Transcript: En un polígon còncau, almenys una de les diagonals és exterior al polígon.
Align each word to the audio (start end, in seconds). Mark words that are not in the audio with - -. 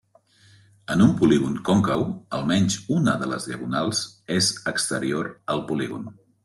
En 0.95 1.03
un 1.07 1.11
polígon 1.19 1.59
còncau, 1.67 2.07
almenys 2.39 2.79
una 2.97 3.15
de 3.25 3.31
les 3.35 3.47
diagonals 3.51 4.05
és 4.41 4.53
exterior 4.75 5.35
al 5.57 5.67
polígon. 5.73 6.15